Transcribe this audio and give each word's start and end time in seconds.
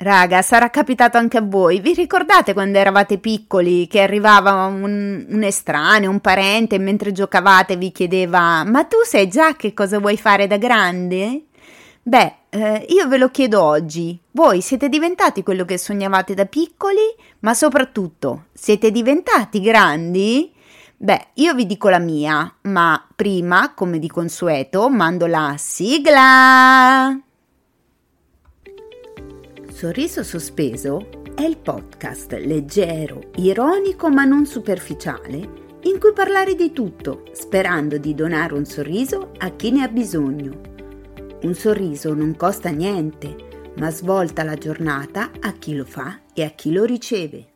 Raga, 0.00 0.42
sarà 0.42 0.70
capitato 0.70 1.18
anche 1.18 1.38
a 1.38 1.42
voi. 1.42 1.80
Vi 1.80 1.92
ricordate 1.92 2.52
quando 2.52 2.78
eravate 2.78 3.18
piccoli 3.18 3.88
che 3.88 4.00
arrivava 4.00 4.66
un, 4.66 5.26
un, 5.28 5.42
estraneo, 5.42 6.08
un 6.08 6.20
parente 6.20 6.76
e 6.76 6.78
mentre 6.78 7.10
giocavate 7.10 7.76
vi 7.76 7.90
chiedeva: 7.90 8.62
Ma 8.62 8.84
tu 8.84 8.98
sai 9.02 9.26
già 9.26 9.56
che 9.56 9.74
cosa 9.74 9.98
vuoi 9.98 10.16
fare 10.16 10.46
da 10.46 10.56
grande? 10.56 11.46
Beh, 12.00 12.34
eh, 12.50 12.86
io 12.90 13.08
ve 13.08 13.18
lo 13.18 13.28
chiedo 13.30 13.60
oggi. 13.60 14.16
Voi 14.30 14.60
siete 14.60 14.88
diventati 14.88 15.42
quello 15.42 15.64
che 15.64 15.78
sognavate 15.78 16.32
da 16.32 16.44
piccoli, 16.46 17.14
ma 17.40 17.52
soprattutto 17.54 18.44
siete 18.52 18.92
diventati 18.92 19.60
grandi? 19.60 20.52
Beh, 20.96 21.30
io 21.34 21.54
vi 21.54 21.66
dico 21.66 21.88
la 21.88 21.98
mia, 21.98 22.54
ma 22.62 23.04
prima, 23.16 23.74
come 23.74 23.98
di 23.98 24.08
consueto, 24.08 24.88
mando 24.88 25.26
la 25.26 25.56
sigla. 25.58 27.27
Sorriso 29.78 30.24
sospeso 30.24 31.08
è 31.36 31.42
il 31.42 31.56
podcast 31.56 32.32
leggero, 32.32 33.30
ironico 33.36 34.10
ma 34.10 34.24
non 34.24 34.44
superficiale 34.44 35.36
in 35.82 36.00
cui 36.00 36.12
parlare 36.12 36.56
di 36.56 36.72
tutto, 36.72 37.22
sperando 37.30 37.96
di 37.96 38.12
donare 38.12 38.54
un 38.54 38.64
sorriso 38.64 39.34
a 39.38 39.50
chi 39.50 39.70
ne 39.70 39.84
ha 39.84 39.88
bisogno. 39.88 40.60
Un 41.42 41.54
sorriso 41.54 42.12
non 42.12 42.34
costa 42.34 42.70
niente, 42.70 43.72
ma 43.76 43.92
svolta 43.92 44.42
la 44.42 44.56
giornata 44.56 45.30
a 45.38 45.52
chi 45.52 45.76
lo 45.76 45.84
fa 45.84 46.22
e 46.34 46.42
a 46.42 46.48
chi 46.48 46.72
lo 46.72 46.82
riceve. 46.82 47.46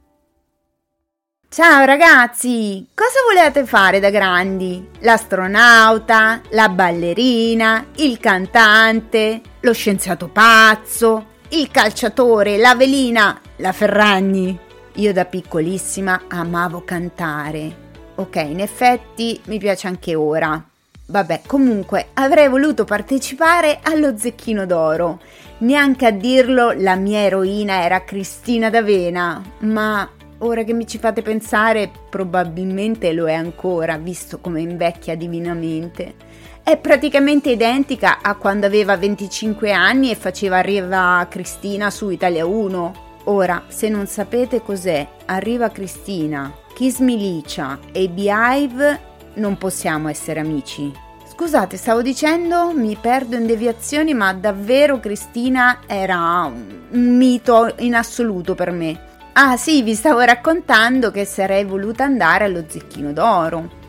Ciao 1.49 1.85
ragazzi, 1.85 2.87
cosa 2.95 3.19
volete 3.27 3.67
fare 3.67 3.99
da 3.99 4.11
grandi? 4.11 4.91
L'astronauta, 5.01 6.41
la 6.51 6.69
ballerina, 6.69 7.87
il 7.97 8.21
cantante, 8.21 9.41
lo 9.59 9.73
scienziato 9.73 10.29
pazzo, 10.29 11.31
il 11.55 11.71
calciatore, 11.71 12.57
la 12.57 12.75
velina, 12.75 13.39
la 13.57 13.73
Ferragni. 13.73 14.59
Io 14.95 15.13
da 15.13 15.27
piccolissima 15.27 16.23
amavo 16.29 16.83
cantare. 16.85 17.81
Ok, 18.15 18.37
in 18.37 18.61
effetti 18.61 19.39
mi 19.45 19.59
piace 19.59 19.87
anche 19.87 20.15
ora. 20.15 20.63
Vabbè, 21.07 21.43
comunque 21.47 22.09
avrei 22.15 22.49
voluto 22.49 22.85
partecipare 22.85 23.81
allo 23.83 24.17
Zecchino 24.17 24.65
d'Oro. 24.65 25.21
Neanche 25.59 26.07
a 26.07 26.11
dirlo 26.11 26.73
la 26.73 26.97
mia 26.97 27.21
eroina 27.21 27.83
era 27.83 28.03
Cristina 28.03 28.71
D'Avena, 28.71 29.43
ma 29.59 30.09
ora 30.43 30.63
che 30.65 30.73
mi 30.73 30.87
ci 30.87 30.99
fate 30.99 31.23
pensare 31.23 31.91
probabilmente 32.09 33.13
lo 33.13 33.29
è 33.29 33.35
ancora, 33.35 33.97
visto 33.97 34.39
come 34.39 34.61
invecchia 34.61 35.17
divinamente. 35.17 36.15
È 36.63 36.77
praticamente 36.77 37.51
identica 37.51 38.19
a 38.23 38.37
quando 38.37 38.67
aveva 38.67 38.97
25 38.97 39.73
anni 39.73 40.11
e 40.11 40.15
faceva 40.15 40.59
Arriva 40.59 41.27
Cristina 41.29 41.91
su 41.91 42.11
Italia 42.11 42.47
1. 42.47 42.95
Ora, 43.25 43.65
se 43.69 43.89
non 43.89 44.07
sapete 44.07 44.63
cos'è 44.63 45.07
Arriva 45.27 45.71
Cristina, 45.71 46.53
Kiss 46.75 46.99
Milicia 46.99 47.79
e 47.93 48.09
Behive, 48.09 49.01
non 49.35 49.59
possiamo 49.59 50.09
essere 50.09 50.41
amici. 50.41 50.93
Scusate, 51.25 51.77
stavo 51.77 52.03
dicendo, 52.03 52.73
mi 52.73 52.97
perdo 53.01 53.37
in 53.37 53.47
deviazioni, 53.47 54.15
ma 54.15 54.33
davvero 54.33 55.01
Cristina 55.01 55.81
era 55.87 56.45
un 56.45 57.17
mito 57.17 57.75
in 57.79 57.95
assoluto 57.95 58.55
per 58.55 58.71
me. 58.71 59.11
Ah 59.35 59.57
sì, 59.57 59.83
vi 59.83 59.95
stavo 59.95 60.21
raccontando 60.21 61.11
che 61.11 61.25
sarei 61.25 61.65
voluta 61.65 62.05
andare 62.05 62.45
allo 62.45 62.65
Zecchino 62.69 63.13
d'Oro 63.13 63.81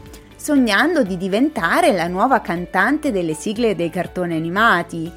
sognando 0.44 1.04
di 1.04 1.16
diventare 1.16 1.94
la 1.94 2.08
nuova 2.08 2.42
cantante 2.42 3.14
delle 3.14 3.34
sigle 3.34 3.78
dei 3.78 3.90
cartoni 3.90 4.36
animati. 4.36 5.10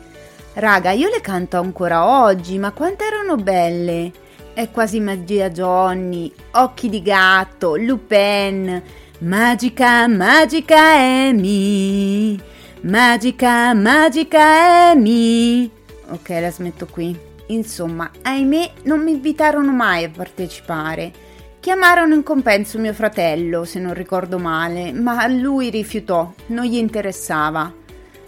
Raga, 0.53 0.93
io 0.93 1.09
le 1.09 1.21
canto 1.21 1.59
ancora 1.59 2.07
oggi, 2.07 2.59
ma 2.59 2.71
quanto 2.71 3.03
erano 3.03 3.35
belle! 3.35 4.13
È 4.55 4.71
quasi 4.71 5.01
magia 5.01 5.51
Johnny, 5.51 6.33
Occhi 6.53 6.89
di 6.89 7.03
gatto, 7.03 7.75
Lupin, 7.75 8.81
Magica, 9.19 10.07
magica 10.07 10.79
Amy, 10.95 12.39
Magica, 12.83 13.75
magica 13.75 14.91
Amy. 14.91 15.69
Ok, 16.11 16.29
la 16.29 16.53
smetto 16.53 16.87
qui. 16.87 17.19
Insomma, 17.49 18.11
ahimè, 18.23 18.73
non 18.85 19.03
mi 19.03 19.13
invitarono 19.13 19.73
mai 19.73 20.05
a 20.05 20.11
partecipare 20.11 21.27
Chiamarono 21.67 22.15
in 22.15 22.23
compenso 22.23 22.79
mio 22.79 22.93
fratello, 22.93 23.65
se 23.65 23.81
non 23.81 23.93
ricordo 23.93 24.39
male, 24.39 24.93
ma 24.93 25.27
lui 25.27 25.69
rifiutò, 25.69 26.33
non 26.47 26.65
gli 26.65 26.77
interessava. 26.77 27.73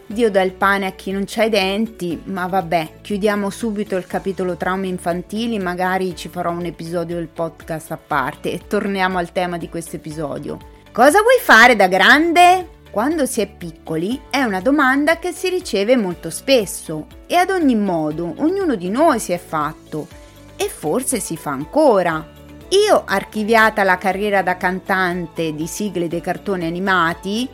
Dio 0.04 0.28
dà 0.28 0.42
il 0.42 0.54
pane 0.54 0.86
a 0.86 0.90
chi 0.90 1.12
non 1.12 1.22
c'ha 1.24 1.44
i 1.44 1.48
denti, 1.48 2.20
ma 2.24 2.48
vabbè, 2.48 2.94
chiudiamo 3.00 3.48
subito 3.48 3.94
il 3.94 4.08
capitolo 4.08 4.56
traumi 4.56 4.88
infantili, 4.88 5.60
magari 5.60 6.16
ci 6.16 6.28
farò 6.28 6.50
un 6.50 6.64
episodio 6.64 7.14
del 7.14 7.28
podcast 7.28 7.92
a 7.92 7.96
parte 8.04 8.50
e 8.50 8.66
torniamo 8.66 9.18
al 9.18 9.30
tema 9.30 9.56
di 9.56 9.68
questo 9.68 9.94
episodio. 9.94 10.58
Cosa 10.90 11.20
vuoi 11.20 11.38
fare 11.40 11.76
da 11.76 11.86
grande? 11.86 12.77
Quando 12.98 13.26
si 13.26 13.40
è 13.40 13.46
piccoli 13.46 14.20
è 14.28 14.42
una 14.42 14.60
domanda 14.60 15.20
che 15.20 15.30
si 15.30 15.48
riceve 15.48 15.96
molto 15.96 16.30
spesso 16.30 17.06
e 17.28 17.36
ad 17.36 17.50
ogni 17.50 17.76
modo 17.76 18.34
ognuno 18.38 18.74
di 18.74 18.90
noi 18.90 19.20
si 19.20 19.30
è 19.30 19.38
fatto 19.38 20.08
e 20.56 20.68
forse 20.68 21.20
si 21.20 21.36
fa 21.36 21.50
ancora. 21.50 22.26
Io, 22.70 23.04
archiviata 23.06 23.84
la 23.84 23.98
carriera 23.98 24.42
da 24.42 24.56
cantante 24.56 25.54
di 25.54 25.68
sigle 25.68 26.08
dei 26.08 26.20
cartoni 26.20 26.66
animati, 26.66 27.48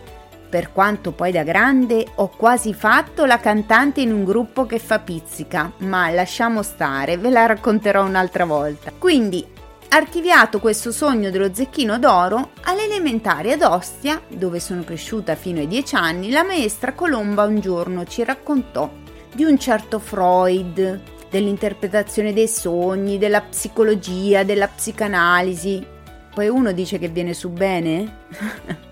per 0.48 0.72
quanto 0.72 1.12
poi 1.12 1.30
da 1.30 1.42
grande 1.42 2.06
ho 2.14 2.30
quasi 2.30 2.72
fatto 2.72 3.26
la 3.26 3.38
cantante 3.38 4.00
in 4.00 4.14
un 4.14 4.24
gruppo 4.24 4.64
che 4.64 4.78
fa 4.78 4.98
pizzica, 5.00 5.70
ma 5.80 6.08
lasciamo 6.08 6.62
stare, 6.62 7.18
ve 7.18 7.28
la 7.28 7.44
racconterò 7.44 8.02
un'altra 8.02 8.46
volta. 8.46 8.92
Quindi, 8.96 9.46
archiviato 9.94 10.58
questo 10.58 10.90
sogno 10.90 11.30
dello 11.30 11.54
zecchino 11.54 11.98
d'oro, 11.98 12.50
all'elementare 12.62 13.52
ad 13.52 13.62
Ostia, 13.62 14.20
dove 14.28 14.58
sono 14.58 14.82
cresciuta 14.82 15.36
fino 15.36 15.60
ai 15.60 15.68
dieci 15.68 15.94
anni, 15.94 16.30
la 16.30 16.42
maestra 16.42 16.94
Colomba 16.94 17.44
un 17.44 17.60
giorno 17.60 18.04
ci 18.04 18.24
raccontò 18.24 18.90
di 19.32 19.44
un 19.44 19.56
certo 19.58 20.00
Freud, 20.00 21.00
dell'interpretazione 21.30 22.32
dei 22.32 22.48
sogni, 22.48 23.18
della 23.18 23.40
psicologia, 23.40 24.42
della 24.42 24.68
psicanalisi. 24.68 25.86
Poi 26.34 26.48
uno 26.48 26.72
dice 26.72 26.98
che 26.98 27.08
viene 27.08 27.32
su 27.32 27.50
bene? 27.50 28.22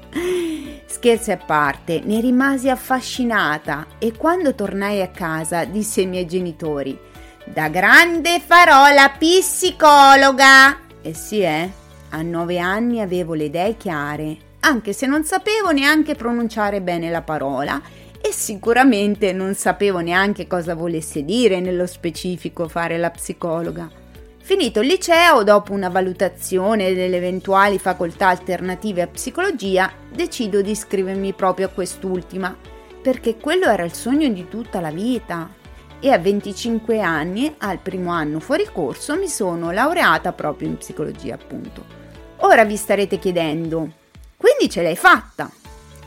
Scherzi 0.86 1.32
a 1.32 1.36
parte, 1.36 2.00
ne 2.04 2.20
rimasi 2.20 2.68
affascinata 2.68 3.86
e 3.98 4.12
quando 4.16 4.54
tornai 4.54 5.02
a 5.02 5.08
casa 5.08 5.64
disse 5.64 6.02
ai 6.02 6.06
miei 6.06 6.26
genitori: 6.26 6.96
Da 7.44 7.68
grande 7.68 8.40
farò 8.44 8.92
la 8.92 9.12
psicologa! 9.18 10.81
E 11.02 11.14
sì, 11.14 11.40
eh, 11.40 11.70
a 12.10 12.22
nove 12.22 12.58
anni 12.58 13.00
avevo 13.00 13.34
le 13.34 13.44
idee 13.44 13.76
chiare, 13.76 14.36
anche 14.60 14.92
se 14.92 15.06
non 15.06 15.24
sapevo 15.24 15.70
neanche 15.70 16.14
pronunciare 16.14 16.80
bene 16.80 17.10
la 17.10 17.22
parola 17.22 17.80
e 18.20 18.30
sicuramente 18.32 19.32
non 19.32 19.54
sapevo 19.54 19.98
neanche 19.98 20.46
cosa 20.46 20.74
volesse 20.76 21.24
dire 21.24 21.58
nello 21.58 21.86
specifico 21.86 22.68
fare 22.68 22.96
la 22.96 23.10
psicologa. 23.10 23.90
Finito 24.44 24.80
il 24.80 24.86
liceo, 24.86 25.42
dopo 25.42 25.72
una 25.72 25.88
valutazione 25.88 26.94
delle 26.94 27.16
eventuali 27.16 27.78
facoltà 27.78 28.28
alternative 28.28 29.02
a 29.02 29.06
psicologia, 29.06 29.92
decido 30.08 30.62
di 30.62 30.70
iscrivermi 30.70 31.32
proprio 31.32 31.66
a 31.66 31.70
quest'ultima, 31.70 32.56
perché 33.02 33.36
quello 33.36 33.66
era 33.66 33.84
il 33.84 33.92
sogno 33.92 34.28
di 34.28 34.48
tutta 34.48 34.80
la 34.80 34.90
vita. 34.90 35.48
E 36.04 36.10
a 36.10 36.18
25 36.18 37.00
anni, 37.00 37.54
al 37.58 37.78
primo 37.78 38.10
anno 38.10 38.40
fuori 38.40 38.68
corso, 38.72 39.16
mi 39.16 39.28
sono 39.28 39.70
laureata 39.70 40.32
proprio 40.32 40.66
in 40.66 40.76
psicologia, 40.76 41.34
appunto. 41.34 41.84
Ora 42.38 42.64
vi 42.64 42.74
starete 42.74 43.20
chiedendo, 43.20 43.88
quindi 44.36 44.68
ce 44.68 44.82
l'hai 44.82 44.96
fatta? 44.96 45.48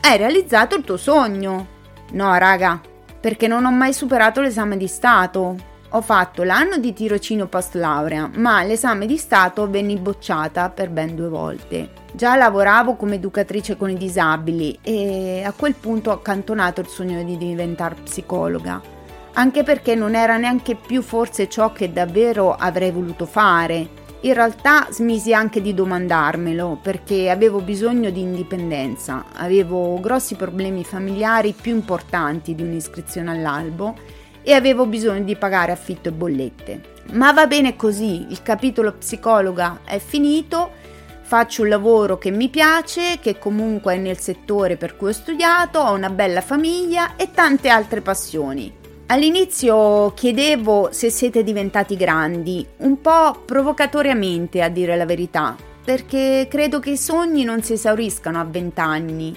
Hai 0.02 0.18
realizzato 0.18 0.76
il 0.76 0.84
tuo 0.84 0.98
sogno? 0.98 1.66
No, 2.12 2.36
raga, 2.36 2.78
perché 3.18 3.46
non 3.46 3.64
ho 3.64 3.70
mai 3.70 3.94
superato 3.94 4.42
l'esame 4.42 4.76
di 4.76 4.86
Stato. 4.86 5.56
Ho 5.90 6.02
fatto 6.02 6.42
l'anno 6.42 6.76
di 6.76 6.92
tirocinio 6.92 7.46
post 7.46 7.74
laurea, 7.76 8.28
ma 8.34 8.62
l'esame 8.64 9.06
di 9.06 9.16
Stato 9.16 9.70
venne 9.70 9.96
bocciata 9.96 10.68
per 10.68 10.90
ben 10.90 11.14
due 11.14 11.28
volte. 11.28 11.88
Già 12.12 12.36
lavoravo 12.36 12.96
come 12.96 13.14
educatrice 13.14 13.78
con 13.78 13.88
i 13.88 13.96
disabili 13.96 14.78
e 14.82 15.42
a 15.42 15.52
quel 15.52 15.74
punto 15.74 16.10
ho 16.10 16.14
accantonato 16.14 16.82
il 16.82 16.88
sogno 16.88 17.22
di 17.22 17.38
diventare 17.38 17.94
psicologa, 18.02 18.94
anche 19.38 19.62
perché 19.62 19.94
non 19.94 20.14
era 20.14 20.36
neanche 20.36 20.74
più 20.74 21.02
forse 21.02 21.48
ciò 21.48 21.72
che 21.72 21.92
davvero 21.92 22.54
avrei 22.54 22.90
voluto 22.90 23.24
fare 23.26 24.04
in 24.26 24.32
realtà 24.34 24.88
smisi 24.90 25.32
anche 25.32 25.60
di 25.60 25.72
domandarmelo 25.74 26.78
perché 26.82 27.30
avevo 27.30 27.60
bisogno 27.60 28.10
di 28.10 28.20
indipendenza, 28.20 29.26
avevo 29.34 30.00
grossi 30.00 30.34
problemi 30.34 30.84
familiari 30.84 31.52
più 31.52 31.74
importanti 31.74 32.54
di 32.54 32.62
un'iscrizione 32.62 33.30
all'albo 33.30 33.94
e 34.42 34.52
avevo 34.52 34.86
bisogno 34.86 35.22
di 35.22 35.36
pagare 35.36 35.70
affitto 35.70 36.08
e 36.08 36.12
bollette. 36.12 36.80
Ma 37.12 37.32
va 37.32 37.46
bene 37.46 37.76
così, 37.76 38.26
il 38.30 38.42
capitolo 38.42 38.94
psicologa 38.94 39.80
è 39.84 39.98
finito, 39.98 40.72
faccio 41.20 41.62
un 41.62 41.68
lavoro 41.68 42.18
che 42.18 42.30
mi 42.30 42.48
piace, 42.48 43.18
che 43.20 43.38
comunque 43.38 43.94
è 43.94 43.98
nel 43.98 44.18
settore 44.18 44.76
per 44.76 44.96
cui 44.96 45.10
ho 45.10 45.12
studiato, 45.12 45.78
ho 45.78 45.92
una 45.92 46.10
bella 46.10 46.40
famiglia 46.40 47.14
e 47.14 47.30
tante 47.30 47.68
altre 47.68 48.00
passioni. 48.00 48.84
All'inizio 49.08 50.12
chiedevo 50.16 50.88
se 50.90 51.10
siete 51.10 51.44
diventati 51.44 51.94
grandi, 51.94 52.66
un 52.78 53.00
po' 53.00 53.40
provocatoriamente 53.44 54.60
a 54.62 54.68
dire 54.68 54.96
la 54.96 55.06
verità, 55.06 55.54
perché 55.84 56.48
credo 56.50 56.80
che 56.80 56.90
i 56.90 56.96
sogni 56.96 57.44
non 57.44 57.62
si 57.62 57.74
esauriscano 57.74 58.40
a 58.40 58.44
vent'anni, 58.44 59.32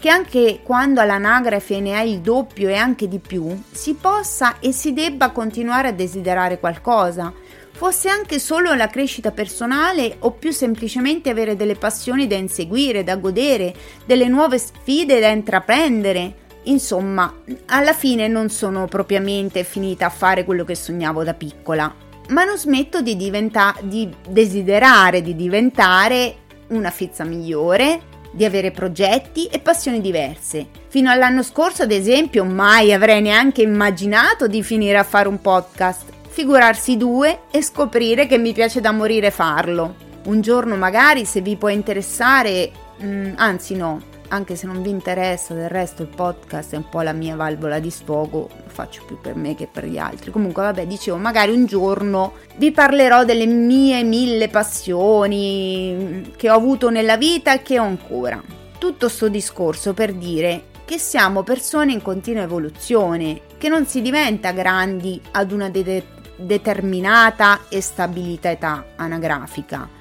che 0.00 0.08
anche 0.08 0.58
quando 0.64 1.00
all'anagrafe 1.00 1.78
ne 1.78 1.94
hai 1.94 2.14
il 2.14 2.18
doppio 2.18 2.68
e 2.68 2.74
anche 2.74 3.06
di 3.06 3.20
più, 3.20 3.56
si 3.70 3.94
possa 3.94 4.58
e 4.58 4.72
si 4.72 4.92
debba 4.92 5.30
continuare 5.30 5.86
a 5.86 5.92
desiderare 5.92 6.58
qualcosa, 6.58 7.32
fosse 7.70 8.08
anche 8.08 8.40
solo 8.40 8.74
la 8.74 8.88
crescita 8.88 9.30
personale 9.30 10.16
o 10.18 10.32
più 10.32 10.50
semplicemente 10.50 11.30
avere 11.30 11.54
delle 11.54 11.76
passioni 11.76 12.26
da 12.26 12.34
inseguire, 12.34 13.04
da 13.04 13.14
godere, 13.14 13.72
delle 14.04 14.26
nuove 14.26 14.58
sfide 14.58 15.20
da 15.20 15.28
intraprendere. 15.28 16.40
Insomma, 16.64 17.34
alla 17.66 17.92
fine 17.92 18.28
non 18.28 18.48
sono 18.48 18.86
propriamente 18.86 19.64
finita 19.64 20.06
a 20.06 20.10
fare 20.10 20.44
quello 20.44 20.64
che 20.64 20.76
sognavo 20.76 21.24
da 21.24 21.34
piccola, 21.34 21.92
ma 22.28 22.44
non 22.44 22.56
smetto 22.56 23.00
di, 23.00 23.16
diventa- 23.16 23.74
di 23.82 24.08
desiderare 24.28 25.22
di 25.22 25.34
diventare 25.34 26.36
una 26.68 26.90
fizza 26.90 27.24
migliore, 27.24 28.10
di 28.30 28.44
avere 28.44 28.70
progetti 28.70 29.46
e 29.46 29.58
passioni 29.58 30.00
diverse. 30.00 30.66
Fino 30.88 31.10
all'anno 31.10 31.42
scorso, 31.42 31.82
ad 31.82 31.90
esempio, 31.90 32.44
mai 32.44 32.92
avrei 32.92 33.20
neanche 33.20 33.62
immaginato 33.62 34.46
di 34.46 34.62
finire 34.62 34.98
a 34.98 35.04
fare 35.04 35.28
un 35.28 35.40
podcast, 35.40 36.04
figurarsi 36.28 36.96
due 36.96 37.40
e 37.50 37.62
scoprire 37.62 38.26
che 38.26 38.38
mi 38.38 38.52
piace 38.52 38.80
da 38.80 38.92
morire 38.92 39.30
farlo. 39.30 39.94
Un 40.24 40.40
giorno 40.40 40.76
magari, 40.76 41.24
se 41.24 41.40
vi 41.40 41.56
può 41.56 41.68
interessare, 41.68 42.70
mh, 42.98 43.06
mm, 43.06 43.32
anzi 43.36 43.74
no, 43.74 44.00
anche 44.32 44.56
se 44.56 44.66
non 44.66 44.80
vi 44.80 44.88
interessa, 44.88 45.52
del 45.52 45.68
resto 45.68 46.02
il 46.02 46.08
podcast 46.08 46.72
è 46.72 46.76
un 46.76 46.88
po' 46.88 47.02
la 47.02 47.12
mia 47.12 47.36
valvola 47.36 47.78
di 47.78 47.90
sfogo, 47.90 48.48
lo 48.48 48.70
faccio 48.70 49.04
più 49.04 49.20
per 49.20 49.36
me 49.36 49.54
che 49.54 49.68
per 49.70 49.84
gli 49.84 49.98
altri. 49.98 50.30
Comunque, 50.30 50.62
vabbè, 50.62 50.86
dicevo, 50.86 51.18
magari 51.18 51.52
un 51.52 51.66
giorno 51.66 52.32
vi 52.56 52.72
parlerò 52.72 53.24
delle 53.24 53.44
mie 53.44 54.02
mille 54.02 54.48
passioni 54.48 56.32
che 56.34 56.50
ho 56.50 56.54
avuto 56.54 56.88
nella 56.88 57.18
vita 57.18 57.52
e 57.52 57.62
che 57.62 57.78
ho 57.78 57.84
ancora. 57.84 58.42
Tutto 58.78 59.08
sto 59.08 59.28
discorso 59.28 59.92
per 59.92 60.14
dire 60.14 60.64
che 60.86 60.98
siamo 60.98 61.42
persone 61.42 61.92
in 61.92 62.00
continua 62.00 62.42
evoluzione, 62.42 63.42
che 63.58 63.68
non 63.68 63.86
si 63.86 64.00
diventa 64.00 64.52
grandi 64.52 65.20
ad 65.32 65.52
una 65.52 65.68
de- 65.68 66.04
determinata 66.36 67.60
e 67.68 67.82
stabilita 67.82 68.50
età 68.50 68.86
anagrafica 68.96 70.00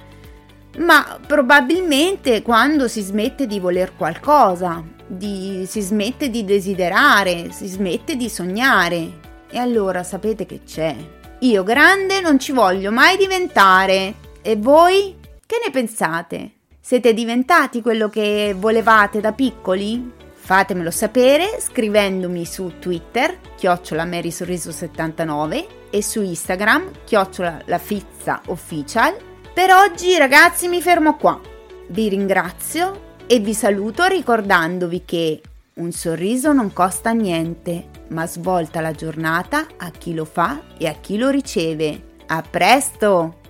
ma 0.80 1.20
probabilmente 1.26 2.42
quando 2.42 2.88
si 2.88 3.02
smette 3.02 3.46
di 3.46 3.60
voler 3.60 3.96
qualcosa, 3.96 4.84
di, 5.06 5.66
si 5.68 5.82
smette 5.82 6.30
di 6.30 6.46
desiderare, 6.46 7.52
si 7.52 7.68
smette 7.68 8.16
di 8.16 8.30
sognare. 8.30 9.20
E 9.50 9.58
allora 9.58 10.04
sapete 10.04 10.46
che 10.46 10.62
c'è? 10.66 10.96
Io 11.40 11.64
grande 11.64 12.22
non 12.22 12.40
ci 12.40 12.52
voglio 12.52 12.92
mai 12.92 13.18
diventare. 13.18 14.14
E 14.42 14.56
voi? 14.56 15.16
Che 15.46 15.62
ne 15.64 15.72
pensate? 15.72 16.52
Siete 16.80 17.14
diventati 17.14 17.82
quello 17.82 18.10
che 18.10 18.56
volevate 18.58 19.20
da 19.20 19.34
piccoli? 19.34 20.20
Fatemelo 20.34 20.90
sapere 20.90 21.60
scrivendomi 21.60 22.46
su 22.46 22.74
Twitter, 22.80 23.38
chiocciola 23.56 24.06
Sorriso79 24.06 25.66
e 25.92 26.02
su 26.02 26.22
Instagram, 26.22 26.90
chiocciola 27.04 27.62
la 27.66 27.78
Fizza 27.78 28.42
Official 28.48 29.30
per 29.54 29.72
oggi 29.72 30.18
ragazzi 30.18 30.68
mi 30.68 30.82
fermo 30.82 31.18
qua. 31.18 31.40
Vi 31.88 32.08
ringrazio 32.08 33.16
e 33.28 33.40
vi 33.40 33.54
saluto 33.54 34.06
ricordandovi 34.06 35.04
che 35.04 35.42
un 35.74 35.92
sorriso 35.92 36.54
non 36.54 36.72
costa 36.72 37.12
niente, 37.12 37.90
ma 38.10 38.26
svolta 38.28 38.82
la 38.82 38.92
giornata 38.92 39.68
a 39.78 39.92
chi 39.92 40.14
lo 40.14 40.26
fa 40.26 40.62
e 40.78 40.88
a 40.88 40.94
chi 40.94 41.18
lo 41.18 41.30
riceve. 41.30 42.10
A 42.28 42.42
presto! 42.50 43.41